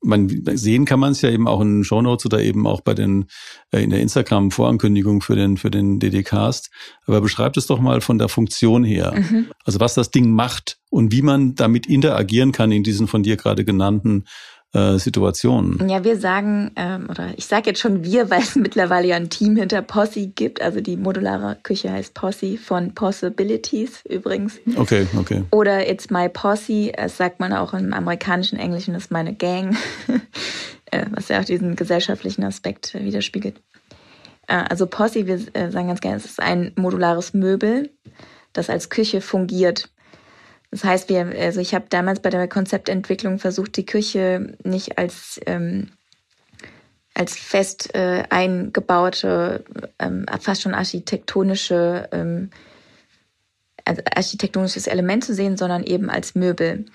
[0.04, 2.94] man sehen kann man es ja eben auch in den Shownotes oder eben auch bei
[2.94, 3.26] den
[3.72, 6.72] äh, in der Instagram Vorankündigung für den für den DDcast.
[7.06, 9.48] Aber beschreibt es doch mal von der Funktion her, mhm.
[9.64, 13.38] also was das Ding macht und wie man damit interagieren kann in diesen von dir
[13.38, 14.26] gerade genannten
[14.74, 15.90] äh, Situationen.
[15.90, 19.30] Ja, wir sagen, ähm, oder ich sage jetzt schon wir, weil es mittlerweile ja ein
[19.30, 20.62] Team hinter Posse gibt.
[20.62, 24.60] Also die modulare Küche heißt Posse von Possibilities übrigens.
[24.76, 25.44] Okay, okay.
[25.52, 29.76] Oder It's My Posse, das sagt man auch im amerikanischen Englischen, ist meine Gang,
[30.86, 33.62] äh, was ja auch diesen gesellschaftlichen Aspekt widerspiegelt.
[34.48, 37.90] Äh, also Posse, wir äh, sagen ganz gerne, es ist ein modulares Möbel,
[38.54, 39.90] das als Küche fungiert.
[40.72, 45.40] Das heißt, wir, also ich habe damals bei der Konzeptentwicklung versucht, die Küche nicht als
[45.46, 45.92] ähm,
[47.14, 49.66] als fest äh, eingebaute,
[50.00, 52.52] ähm, fast schon architektonische, ähm,
[53.84, 56.86] also architektonisches Element zu sehen, sondern eben als Möbel.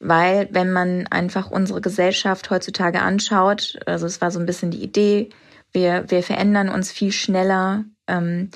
[0.00, 4.82] Weil wenn man einfach unsere Gesellschaft heutzutage anschaut, also es war so ein bisschen die
[4.82, 5.30] Idee,
[5.72, 7.84] wir, wir verändern uns viel schneller.
[8.06, 8.50] Ähm,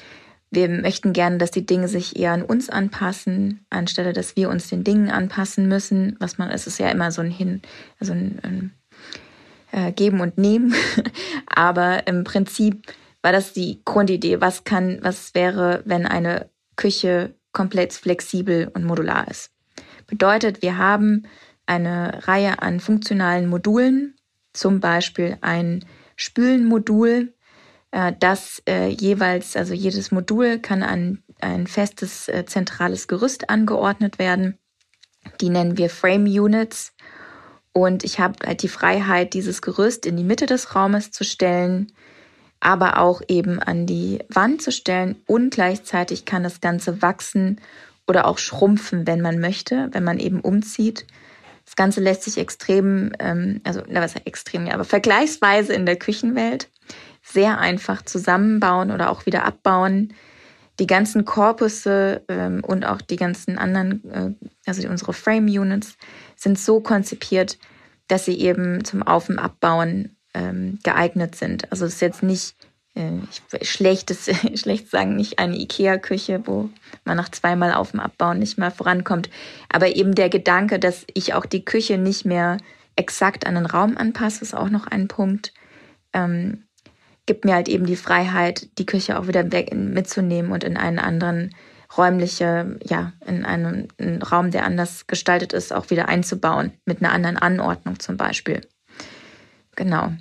[0.51, 4.69] wir möchten gerne, dass die Dinge sich eher an uns anpassen, anstelle dass wir uns
[4.69, 6.17] den Dingen anpassen müssen.
[6.21, 7.63] Was man, es ist ja immer so ein Hin,
[7.99, 8.73] also ein, ein
[9.73, 10.75] äh, Geben und Nehmen.
[11.47, 12.83] Aber im Prinzip
[13.23, 14.41] war das die Grundidee.
[14.41, 19.51] Was kann, was wäre, wenn eine Küche komplett flexibel und modular ist?
[20.07, 21.25] Bedeutet, wir haben
[21.67, 24.15] eine Reihe an funktionalen Modulen,
[24.53, 27.35] zum Beispiel ein Spülenmodul,
[27.97, 34.19] äh, das äh, jeweils, also jedes Modul kann an ein festes äh, zentrales Gerüst angeordnet
[34.19, 34.59] werden.
[35.41, 36.93] Die nennen wir Frame Units.
[37.73, 41.93] Und ich habe halt die Freiheit, dieses Gerüst in die Mitte des Raumes zu stellen,
[42.61, 45.17] aber auch eben an die Wand zu stellen.
[45.27, 47.61] Und gleichzeitig kann das Ganze wachsen
[48.07, 51.07] oder auch schrumpfen, wenn man möchte, wenn man eben umzieht.
[51.65, 55.97] Das Ganze lässt sich extrem, ähm, also na, was extrem, ja, aber vergleichsweise in der
[55.97, 56.69] Küchenwelt
[57.27, 60.15] sehr einfach zusammenbauen oder auch wieder abbauen.
[60.79, 65.97] Die ganzen Korpusse ähm, und auch die ganzen anderen, äh, also unsere Frame Units,
[66.37, 67.59] sind so konzipiert,
[68.09, 71.71] dass sie eben zum Auf- und Abbauen ähm, geeignet sind.
[71.73, 72.55] Also es ist jetzt nicht
[72.95, 76.71] äh, ich, schlechtes, schlecht sagen, nicht eine Ikea-Küche, wo
[77.05, 79.31] man nach zweimal auf dem Abbauen nicht mehr vorankommt.
[79.69, 82.59] Aber eben der Gedanke, dass ich auch die Küche nicht mehr
[82.95, 85.53] exakt an den Raum anpasse, ist auch noch ein Punkt.
[86.13, 86.66] Ähm,
[87.27, 90.99] gibt mir halt eben die Freiheit, die Küche auch wieder weg mitzunehmen und in einen
[90.99, 91.55] anderen
[91.97, 97.13] räumliche, ja, in einen, einen Raum, der anders gestaltet ist, auch wieder einzubauen, mit einer
[97.13, 98.61] anderen Anordnung zum Beispiel.
[99.75, 100.13] Genau.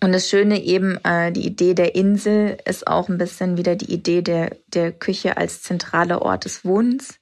[0.00, 3.92] Und das Schöne eben, äh, die Idee der Insel ist auch ein bisschen wieder die
[3.92, 7.18] Idee der, der Küche als zentraler Ort des Wohnens.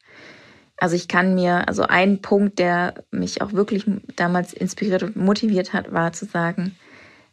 [0.77, 5.73] Also ich kann mir, also ein Punkt, der mich auch wirklich damals inspiriert und motiviert
[5.73, 6.77] hat, war zu sagen,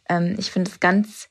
[0.08, 1.28] ähm, ich finde es ganz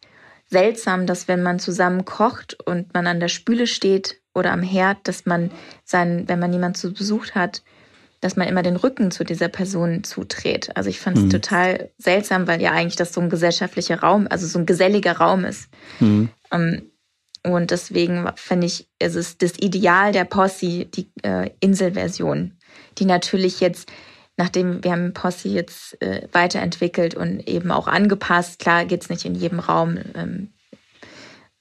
[0.53, 4.99] seltsam, dass wenn man zusammen kocht und man an der Spüle steht oder am Herd,
[5.03, 5.51] dass man
[5.83, 7.63] sein, wenn man jemanden zu Besuch hat,
[8.21, 10.71] dass man immer den Rücken zu dieser Person zudreht.
[10.77, 11.29] Also ich fand es mhm.
[11.29, 15.43] total seltsam, weil ja eigentlich das so ein gesellschaftlicher Raum, also so ein geselliger Raum
[15.43, 15.67] ist.
[15.99, 16.29] Mhm.
[16.49, 16.83] Um,
[17.45, 22.53] und deswegen finde ich, es ist das Ideal der Posse, die äh, Inselversion,
[22.97, 23.91] die natürlich jetzt,
[24.37, 29.25] nachdem wir haben Posse jetzt äh, weiterentwickelt und eben auch angepasst, klar geht es nicht
[29.25, 30.49] in jedem Raum, ähm,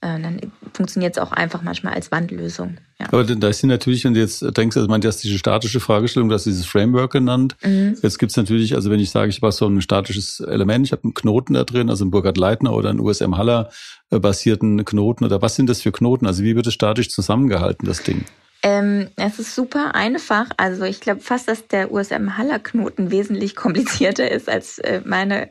[0.01, 0.41] äh, dann
[0.75, 2.79] funktioniert es auch einfach manchmal als Wandlösung.
[2.99, 3.07] Ja.
[3.07, 6.35] Aber da ist natürlich, wenn du jetzt denkst, also man hast diese statische Fragestellung, du
[6.35, 7.57] hast dieses Framework genannt.
[7.63, 7.97] Mhm.
[8.03, 11.05] Jetzt gibt's natürlich, also wenn ich sage, ich habe so ein statisches Element, ich habe
[11.05, 13.71] einen Knoten da drin, also einen Burkhard Leitner oder einen USM Haller
[14.11, 16.27] äh, basierten Knoten oder was sind das für Knoten?
[16.27, 18.25] Also wie wird es statisch zusammengehalten, das Ding?
[18.63, 20.51] Ähm, es ist super einfach.
[20.57, 25.51] Also ich glaube fast, dass der USM Haller Knoten wesentlich komplizierter ist als äh, meine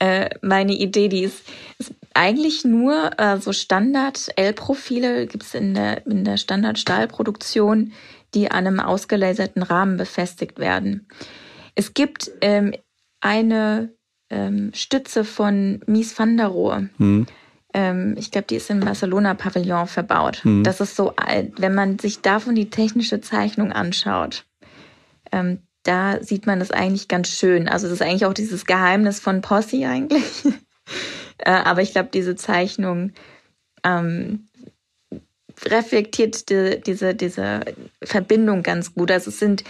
[0.00, 1.42] äh, meine Idee, die ist,
[1.78, 7.92] ist eigentlich nur äh, so Standard-L-Profile, gibt es in der, in der Standard-Stahlproduktion,
[8.34, 11.08] die an einem ausgelaserten Rahmen befestigt werden.
[11.74, 12.74] Es gibt ähm,
[13.20, 13.92] eine
[14.30, 16.90] ähm, Stütze von Mies van der Rohe.
[16.98, 17.26] Hm.
[17.74, 20.44] Ähm, ich glaube, die ist im Barcelona-Pavillon verbaut.
[20.44, 20.64] Hm.
[20.64, 21.60] Das ist so alt.
[21.60, 24.46] Wenn man sich davon die technische Zeichnung anschaut,
[25.32, 27.68] ähm, da sieht man das eigentlich ganz schön.
[27.68, 30.44] Also das ist eigentlich auch dieses Geheimnis von Posse eigentlich.
[31.38, 33.12] äh, aber ich glaube, diese Zeichnung
[33.84, 34.48] ähm,
[35.64, 37.60] reflektiert die, diese, diese
[38.02, 39.10] Verbindung ganz gut.
[39.10, 39.64] Also es sind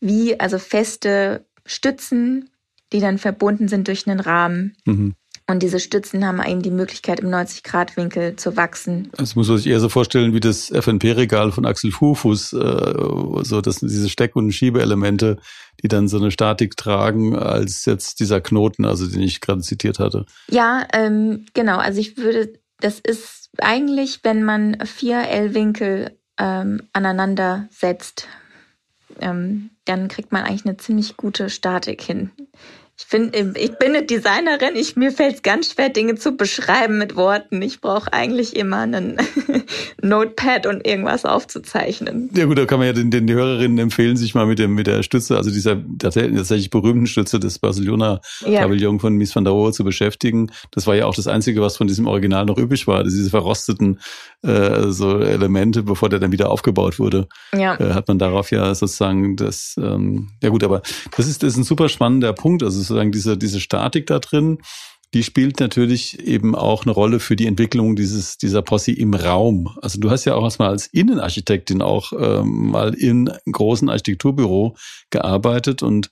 [0.00, 2.50] wie also feste Stützen,
[2.92, 4.76] die dann verbunden sind durch einen Rahmen.
[4.84, 5.14] Mhm.
[5.52, 9.10] Und diese Stützen haben eben die Möglichkeit, im 90-Grad-Winkel zu wachsen.
[9.18, 12.94] Das muss man sich eher so vorstellen wie das FNP-Regal von Axel Fufus, äh,
[13.42, 15.36] so dass diese Steck- und Schiebeelemente,
[15.82, 19.98] die dann so eine Statik tragen, als jetzt dieser Knoten, also den ich gerade zitiert
[19.98, 20.24] hatte.
[20.48, 21.76] Ja, ähm, genau.
[21.76, 28.26] Also ich würde, das ist eigentlich, wenn man vier L-Winkel ähm, aneinander setzt,
[29.20, 32.30] ähm, dann kriegt man eigentlich eine ziemlich gute Statik hin.
[32.98, 34.76] Ich finde, ich bin eine Designerin.
[34.76, 37.62] Ich, mir fällt es ganz schwer, Dinge zu beschreiben mit Worten.
[37.62, 39.16] Ich brauche eigentlich immer einen
[40.02, 42.30] Notepad und irgendwas aufzuzeichnen.
[42.34, 44.86] Ja gut, da kann man ja den, den Hörerinnen empfehlen, sich mal mit dem mit
[44.86, 49.00] der Stütze, also dieser tatsächlich berühmten Stütze des Barcelona Pavillon ja.
[49.00, 50.52] von Mies van der Rohe zu beschäftigen.
[50.70, 53.04] Das war ja auch das Einzige, was von diesem Original noch übrig war.
[53.04, 54.00] diese verrosteten
[54.42, 57.26] äh, so Elemente, bevor der dann wieder aufgebaut wurde.
[57.56, 57.74] Ja.
[57.80, 60.82] Äh, hat man darauf ja sozusagen das, ähm, ja gut, aber
[61.16, 62.62] das ist, das ist ein super spannender Punkt.
[62.62, 64.58] Also sozusagen diese, diese Statik da drin,
[65.14, 69.68] die spielt natürlich eben auch eine Rolle für die Entwicklung dieses, dieser Posse im Raum.
[69.82, 74.74] Also du hast ja auch erstmal als Innenarchitektin auch ähm, mal in einem großen Architekturbüro
[75.10, 76.08] gearbeitet und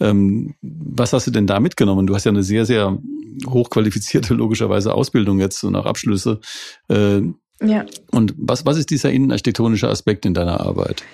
[0.00, 2.06] ähm, was hast du denn da mitgenommen?
[2.06, 2.98] Du hast ja eine sehr, sehr
[3.46, 6.40] hochqualifizierte, logischerweise Ausbildung jetzt und auch Abschlüsse.
[6.88, 7.22] Äh,
[7.62, 7.86] ja.
[8.10, 11.04] Und was, was ist dieser innenarchitektonische Aspekt in deiner Arbeit?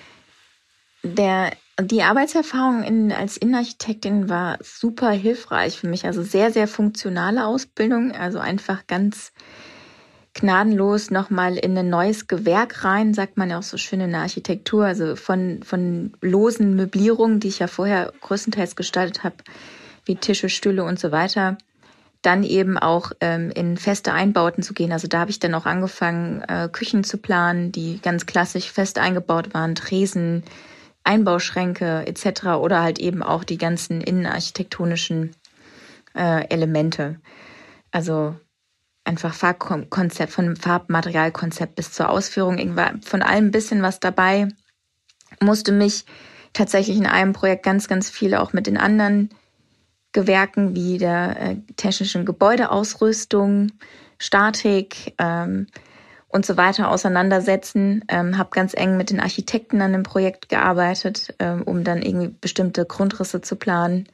[1.03, 6.05] Der die Arbeitserfahrung in, als Innenarchitektin war super hilfreich für mich.
[6.05, 8.11] Also sehr, sehr funktionale Ausbildung.
[8.11, 9.31] Also einfach ganz
[10.33, 14.21] gnadenlos nochmal in ein neues Gewerk rein, sagt man ja auch so schön in der
[14.21, 14.85] Architektur.
[14.85, 19.35] Also von, von losen Möblierungen, die ich ja vorher größtenteils gestaltet habe,
[20.05, 21.57] wie Tische, Stühle und so weiter.
[22.21, 24.91] Dann eben auch ähm, in feste Einbauten zu gehen.
[24.91, 28.97] Also da habe ich dann auch angefangen, äh, Küchen zu planen, die ganz klassisch fest
[28.97, 30.43] eingebaut waren, Tresen,
[31.09, 32.45] Einbauschränke etc.
[32.61, 35.35] oder halt eben auch die ganzen innenarchitektonischen
[36.15, 37.19] äh, Elemente.
[37.91, 38.35] Also
[39.03, 44.49] einfach Farbkonzept, von Farbmaterialkonzept bis zur Ausführung, von allem ein bisschen was dabei.
[45.41, 46.05] Musste mich
[46.53, 49.29] tatsächlich in einem Projekt ganz, ganz viel auch mit den anderen
[50.11, 53.71] Gewerken wie der äh, technischen Gebäudeausrüstung,
[54.19, 55.67] Statik, ähm,
[56.29, 58.05] und so weiter auseinandersetzen.
[58.07, 62.33] Ähm, habe ganz eng mit den Architekten an dem Projekt gearbeitet, ähm, um dann irgendwie
[62.39, 64.07] bestimmte Grundrisse zu planen.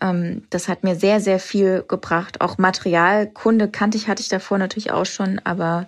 [0.00, 2.40] Ähm, das hat mir sehr, sehr viel gebracht.
[2.40, 5.86] Auch Materialkunde kannte ich, hatte ich davor natürlich auch schon, aber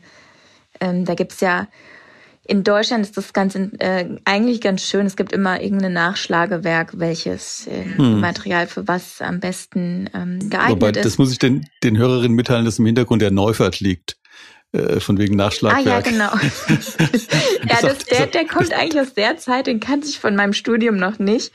[0.80, 1.68] ähm, da gibt's ja
[2.46, 5.06] in Deutschland ist das ganz äh, eigentlich ganz schön.
[5.06, 8.20] Es gibt immer irgendein Nachschlagewerk, welches äh, hm.
[8.20, 11.04] Material für was am besten ähm, geeignet Wobei, ist.
[11.06, 14.18] Das muss ich den, den Hörerinnen mitteilen, dass im Hintergrund der Neufert liegt.
[14.74, 15.86] Äh, von wegen Nachschlagwerk.
[15.86, 16.32] Ah ja, genau.
[17.68, 20.96] ja, das, der, der kommt eigentlich aus der Zeit, den kannte ich von meinem Studium
[20.96, 21.52] noch nicht.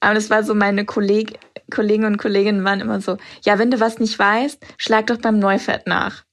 [0.00, 1.38] Aber das war so, meine Kolleg,
[1.70, 5.38] Kollegen und Kolleginnen waren immer so, ja, wenn du was nicht weißt, schlag doch beim
[5.38, 6.24] Neufert nach.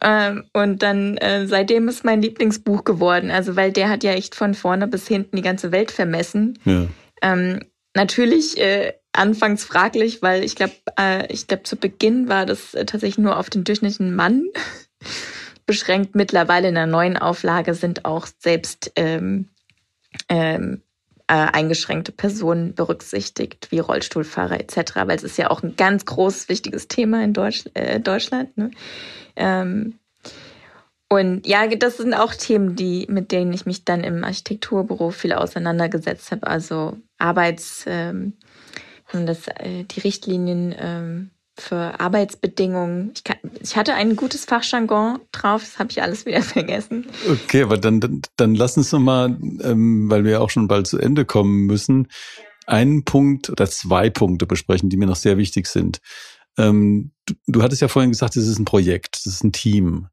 [0.00, 3.32] Ähm, und dann äh, seitdem ist mein Lieblingsbuch geworden.
[3.32, 6.60] Also weil der hat ja echt von vorne bis hinten die ganze Welt vermessen.
[6.64, 6.86] Ja.
[7.22, 7.58] Ähm,
[7.96, 12.86] natürlich äh, anfangs fraglich, weil ich glaube, äh, ich glaube zu Beginn war das äh,
[12.86, 14.44] tatsächlich nur auf den durchschnittlichen Mann
[15.70, 16.16] beschränkt.
[16.16, 19.48] Mittlerweile in der neuen Auflage sind auch selbst ähm,
[20.28, 20.82] ähm,
[21.28, 24.96] äh, eingeschränkte Personen berücksichtigt, wie Rollstuhlfahrer etc.
[25.04, 28.58] Weil es ist ja auch ein ganz großes, wichtiges Thema in Deutsch, äh, Deutschland.
[28.58, 28.72] Ne?
[29.36, 30.00] Ähm,
[31.08, 35.32] und ja, das sind auch Themen, die, mit denen ich mich dann im Architekturbüro viel
[35.32, 36.48] auseinandergesetzt habe.
[36.48, 38.32] Also Arbeits, ähm,
[39.12, 43.12] das, äh, die Richtlinien ähm, für Arbeitsbedingungen.
[43.14, 47.06] Ich, kann, ich hatte ein gutes Fachjargon drauf, das habe ich alles wieder vergessen.
[47.28, 50.86] Okay, aber dann, dann, dann lass uns noch mal, ähm, weil wir auch schon bald
[50.86, 52.08] zu Ende kommen müssen,
[52.66, 56.00] einen Punkt oder zwei Punkte besprechen, die mir noch sehr wichtig sind.
[56.56, 60.08] Ähm, du, du hattest ja vorhin gesagt, es ist ein Projekt, es ist ein Team.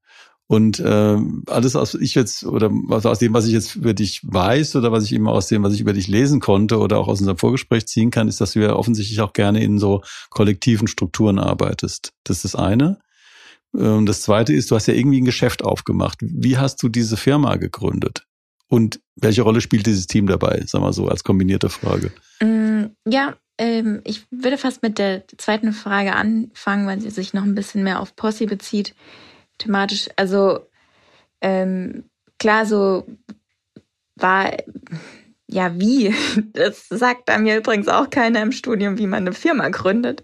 [0.50, 4.78] Und äh, alles, was ich jetzt, oder aus dem, was ich jetzt über dich weiß,
[4.78, 7.20] oder was ich eben aus dem, was ich über dich lesen konnte oder auch aus
[7.20, 11.38] unserem Vorgespräch ziehen kann, ist, dass du ja offensichtlich auch gerne in so kollektiven Strukturen
[11.38, 12.14] arbeitest.
[12.24, 13.00] Das ist das eine.
[13.74, 16.20] Und das zweite ist, du hast ja irgendwie ein Geschäft aufgemacht.
[16.22, 18.24] Wie hast du diese Firma gegründet?
[18.70, 20.64] Und welche Rolle spielt dieses Team dabei?
[20.66, 22.12] Sag mal so als kombinierte Frage.
[22.42, 27.44] Mm, ja, ähm, ich würde fast mit der zweiten Frage anfangen, weil sie sich noch
[27.44, 28.94] ein bisschen mehr auf Posse bezieht,
[29.58, 30.10] thematisch.
[30.16, 30.68] Also
[31.42, 32.06] ähm,
[32.40, 33.08] klar, so
[34.16, 34.52] war
[35.48, 36.14] ja wie.
[36.54, 40.24] Das sagt einem ja übrigens auch keiner im Studium, wie man eine Firma gründet.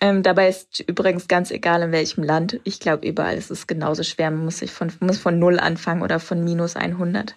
[0.00, 2.60] Ähm, dabei ist übrigens ganz egal in welchem Land.
[2.64, 4.30] Ich glaube, überall ist es genauso schwer.
[4.30, 7.36] Man muss sich von, muss von null anfangen oder von minus 100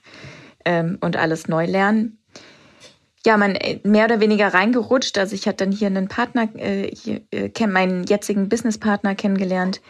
[0.65, 2.19] ähm, und alles neu lernen
[3.27, 5.17] ja, man äh, mehr oder weniger reingerutscht.
[5.17, 9.81] Also ich hatte dann hier einen Partner, äh, hier, äh, meinen jetzigen Businesspartner kennengelernt.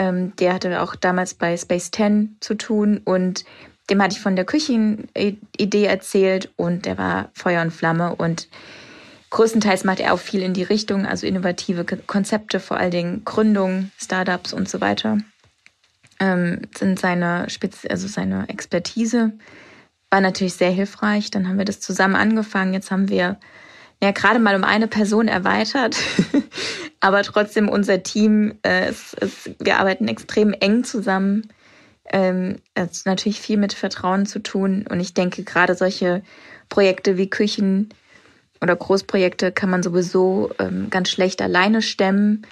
[0.00, 3.44] Ähm, der hatte auch damals bei Space 10 zu tun und
[3.90, 8.48] dem hatte ich von der Küchenidee erzählt und der war Feuer und Flamme und
[9.28, 13.92] größtenteils macht er auch viel in die Richtung, also innovative Konzepte, vor allen Dingen Gründungen,
[13.98, 15.18] Startups und so weiter,
[16.18, 19.32] ähm, sind seine, Spez also seine Expertise
[20.08, 21.30] war natürlich sehr hilfreich.
[21.30, 22.72] Dann haben wir das zusammen angefangen.
[22.72, 23.38] Jetzt haben wir
[24.02, 25.96] ja gerade mal um eine Person erweitert,
[27.00, 31.48] aber trotzdem unser Team, äh, es, es, wir arbeiten extrem eng zusammen.
[32.12, 36.22] Ähm, es hat natürlich viel mit Vertrauen zu tun und ich denke gerade solche
[36.68, 37.90] Projekte wie Küchen
[38.60, 42.46] oder Großprojekte kann man sowieso ähm, ganz schlecht alleine stemmen.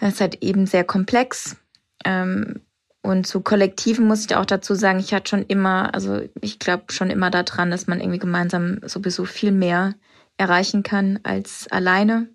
[0.00, 1.56] Es ist halt eben sehr komplex.
[2.04, 2.60] Ähm,
[3.02, 6.84] und zu Kollektiven muss ich auch dazu sagen, ich hatte schon immer, also ich glaube
[6.90, 9.94] schon immer daran, dass man irgendwie gemeinsam sowieso viel mehr
[10.36, 12.28] erreichen kann als alleine.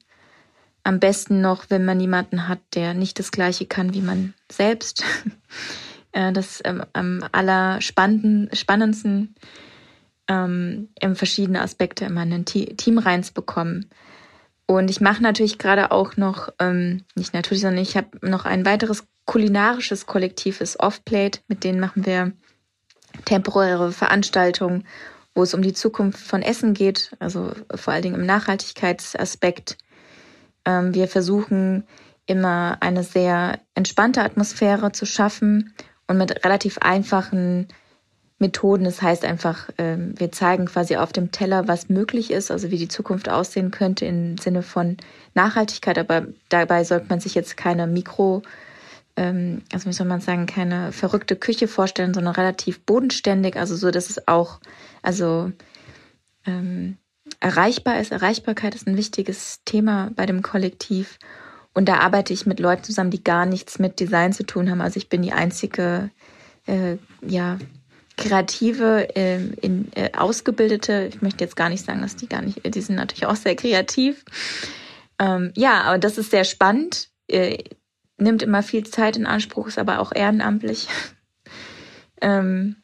[0.84, 5.04] Am besten noch, wenn man jemanden hat, der nicht das Gleiche kann wie man selbst.
[6.12, 9.36] Äh, das ähm, am allerspannendsten
[10.28, 13.90] ähm, verschiedene Aspekte immer in ein Team reinzubekommen.
[14.66, 18.66] Und ich mache natürlich gerade auch noch, ähm, nicht natürlich, sondern ich habe noch ein
[18.66, 21.40] weiteres kulinarisches Kollektiv ist Offplate.
[21.48, 22.34] Mit denen machen wir
[23.26, 24.86] temporäre Veranstaltungen,
[25.40, 29.78] wo es um die Zukunft von Essen geht, also vor allen Dingen im Nachhaltigkeitsaspekt.
[30.66, 31.86] Ähm, wir versuchen
[32.26, 35.74] immer eine sehr entspannte Atmosphäre zu schaffen
[36.08, 37.70] und mit relativ einfachen
[38.38, 38.84] Methoden.
[38.84, 42.78] Das heißt einfach, ähm, wir zeigen quasi auf dem Teller, was möglich ist, also wie
[42.78, 44.98] die Zukunft aussehen könnte im Sinne von
[45.36, 45.98] Nachhaltigkeit.
[45.98, 48.42] Aber dabei sollte man sich jetzt keine Mikro-
[49.20, 53.92] ähm, also wie soll man sagen, keine verrückte Küche vorstellen, sondern relativ bodenständig, also so,
[53.92, 54.62] dass es auch,
[55.02, 55.52] also
[56.46, 56.98] ähm,
[57.42, 58.14] erreichbar ist.
[58.14, 61.20] Erreichbarkeit ist ein wichtiges Thema bei dem Kollektiv.
[61.74, 64.82] Und da arbeite ich mit Leuten zusammen, die gar nichts mit Design zu tun haben.
[64.82, 66.12] Also ich bin die einzige,
[66.66, 67.60] äh, ja,
[68.16, 71.10] kreative, äh, in, äh, ausgebildete.
[71.10, 73.56] Ich möchte jetzt gar nicht sagen, dass die gar nicht, die sind natürlich auch sehr
[73.56, 74.24] kreativ.
[75.20, 77.10] Ähm, ja, aber das ist sehr spannend.
[78.20, 80.88] Nimmt immer viel Zeit in Anspruch, ist aber auch ehrenamtlich.
[82.22, 82.78] ähm,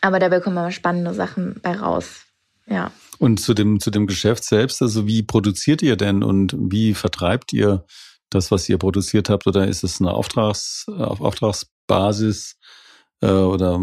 [0.00, 2.22] aber dabei kommen immer spannende Sachen bei raus.
[2.66, 2.92] Ja.
[3.18, 7.52] Und zu dem, zu dem Geschäft selbst, also wie produziert ihr denn und wie vertreibt
[7.52, 7.84] ihr
[8.30, 9.46] das, was ihr produziert habt?
[9.46, 12.56] Oder ist es eine Auftrags, auf Auftragsbasis?
[13.20, 13.80] Äh, oder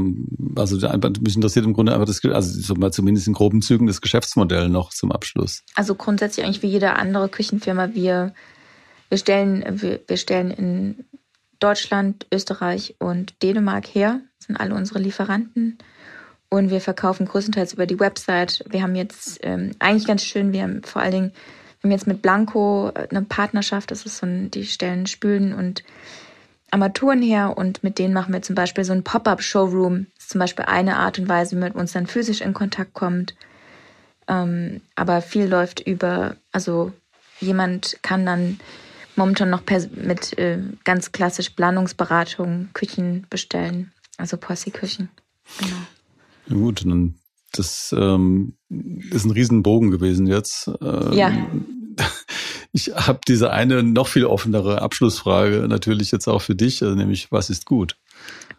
[0.55, 0.77] also
[1.21, 4.69] mich interessiert im Grunde einfach das, also so mal zumindest in groben Zügen das Geschäftsmodell
[4.69, 5.63] noch zum Abschluss.
[5.75, 8.33] Also grundsätzlich eigentlich wie jede andere Küchenfirma, wir,
[9.09, 11.05] wir stellen, wir, stellen in
[11.59, 15.77] Deutschland, Österreich und Dänemark her, das sind alle unsere Lieferanten.
[16.51, 18.63] Und wir verkaufen größtenteils über die Website.
[18.69, 21.31] Wir haben jetzt ähm, eigentlich ganz schön, wir haben vor allen Dingen,
[21.81, 25.83] wir haben jetzt mit Blanco eine Partnerschaft, das ist so ein, die stellen Spülen und
[26.71, 30.07] Armaturen her und mit denen machen wir zum Beispiel so ein Pop-up-Showroom.
[30.15, 32.53] Das ist zum Beispiel eine Art und Weise, wie man mit uns dann physisch in
[32.53, 33.35] Kontakt kommt.
[34.27, 36.91] Ähm, aber viel läuft über, also
[37.39, 38.59] jemand kann dann
[39.19, 39.61] momentan noch
[39.91, 45.09] mit äh, ganz klassisch Planungsberatung Küchen bestellen, also Possi-Küchen.
[45.59, 45.75] Genau.
[46.47, 47.15] Ja, gut, dann
[47.51, 50.71] das ähm, ist ein Riesenbogen gewesen jetzt.
[50.81, 51.31] Ähm, ja.
[52.71, 57.31] Ich habe diese eine noch viel offenere Abschlussfrage natürlich jetzt auch für dich, also nämlich
[57.31, 57.97] was ist gut?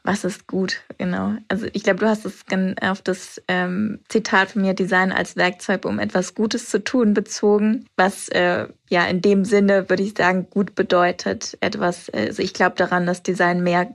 [0.03, 1.34] Was ist gut, genau.
[1.48, 2.44] Also ich glaube, du hast es
[2.80, 7.86] auf das ähm, Zitat von mir Design als Werkzeug, um etwas Gutes zu tun, bezogen,
[7.96, 11.59] was äh, ja in dem Sinne, würde ich sagen, gut bedeutet.
[11.61, 13.92] Etwas, also ich glaube daran, dass Design mehr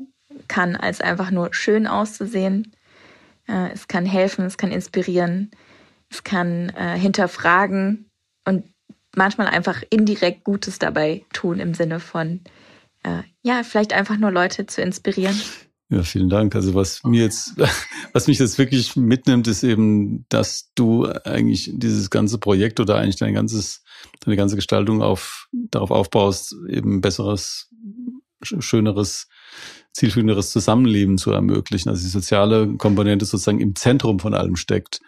[0.48, 2.72] kann, als einfach nur schön auszusehen.
[3.48, 5.50] Äh, es kann helfen, es kann inspirieren,
[6.12, 8.10] es kann äh, hinterfragen
[8.46, 8.64] und
[9.16, 12.42] manchmal einfach indirekt Gutes dabei tun im Sinne von,
[13.04, 15.40] äh, ja, vielleicht einfach nur Leute zu inspirieren.
[15.90, 16.56] Ja, vielen Dank.
[16.56, 17.54] Also was mir jetzt,
[18.14, 23.18] was mich jetzt wirklich mitnimmt, ist eben, dass du eigentlich dieses ganze Projekt oder eigentlich
[23.18, 23.84] dein ganzes,
[24.22, 27.70] deine ganze Gestaltung auf, darauf aufbaust, eben besseres,
[28.42, 29.28] schöneres,
[29.94, 31.90] zielführenderes Zusammenleben zu ermöglichen.
[31.90, 35.02] Also die soziale Komponente sozusagen im Zentrum von allem steckt.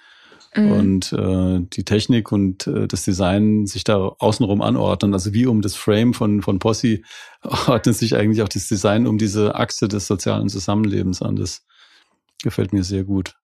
[0.55, 0.71] Mhm.
[0.71, 5.13] Und äh, die Technik und äh, das Design sich da außenrum anordnen.
[5.13, 7.01] Also wie um das Frame von, von Posse
[7.67, 11.35] ordnet sich eigentlich auch das Design um diese Achse des sozialen Zusammenlebens an.
[11.35, 11.65] Das
[12.43, 13.35] gefällt mir sehr gut.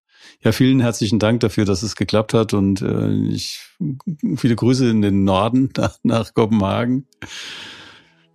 [0.42, 3.62] Ja, vielen herzlichen Dank dafür, dass es geklappt hat und äh, ich
[4.36, 7.08] viele Grüße in den Norden nach, nach Kopenhagen.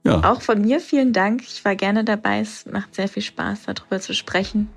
[0.04, 0.22] Ja.
[0.32, 1.42] Auch von mir vielen Dank.
[1.42, 2.40] Ich war gerne dabei.
[2.40, 4.68] Es macht sehr viel Spaß, darüber zu sprechen.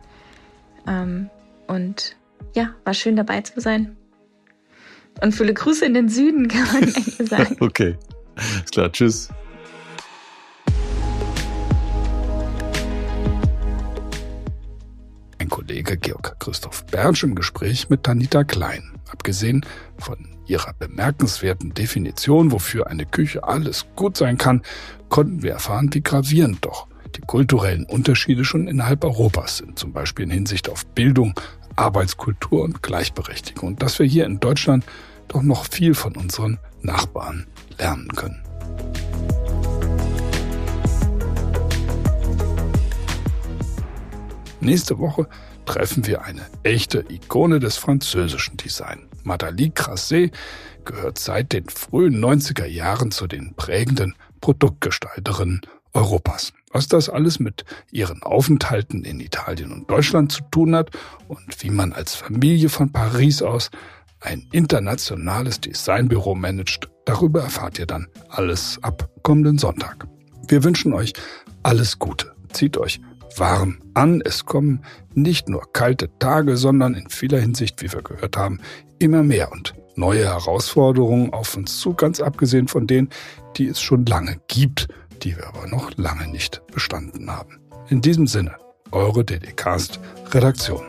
[0.88, 1.30] Ähm,
[1.68, 2.18] und
[2.56, 3.96] ja, war schön dabei zu sein.
[5.22, 7.58] Und viele Grüße in den Süden, kann man eigentlich sagen.
[7.60, 7.98] okay,
[8.64, 8.92] ist klar.
[8.92, 9.30] Tschüss.
[15.38, 18.92] Ein Kollege Georg Christoph Bernsch im Gespräch mit Tanita Klein.
[19.12, 19.66] Abgesehen
[19.98, 24.62] von ihrer bemerkenswerten Definition, wofür eine Küche alles gut sein kann,
[25.10, 30.26] konnten wir erfahren, wie gravierend doch die kulturellen Unterschiede schon innerhalb Europas sind, zum Beispiel
[30.26, 31.34] in Hinsicht auf Bildung,
[31.76, 33.69] Arbeitskultur und Gleichberechtigung.
[33.69, 34.86] Und dass wir hier in Deutschland
[35.28, 37.47] doch noch viel von unseren Nachbarn
[37.78, 38.41] lernen können.
[44.59, 45.28] Nächste Woche
[45.65, 49.07] treffen wir eine echte Ikone des französischen Design.
[49.24, 50.32] Madali Crasset
[50.86, 55.61] gehört seit den frühen 90er Jahren zu den prägenden Produktgestalterinnen
[55.94, 56.54] Europas.
[56.72, 60.92] Was das alles mit ihren Aufenthalten in Italien und Deutschland zu tun hat
[61.28, 63.72] und wie man als Familie von Paris aus
[64.22, 70.08] ein internationales Designbüro managt, darüber erfahrt ihr dann alles ab kommenden Sonntag.
[70.48, 71.14] Wir wünschen euch
[71.64, 72.32] alles Gute.
[72.54, 73.02] Zieht euch
[73.38, 74.22] warm an.
[74.24, 74.84] Es kommen
[75.14, 78.60] nicht nur kalte Tage, sondern in vieler Hinsicht, wie wir gehört haben,
[79.00, 83.10] immer mehr und neue Herausforderungen auf uns zu, ganz abgesehen von denen,
[83.58, 84.88] die es schon lange gibt
[85.24, 87.59] die wir aber noch lange nicht bestanden haben.
[87.89, 88.55] In diesem Sinne,
[88.91, 90.84] eure DDCast-Redaktion.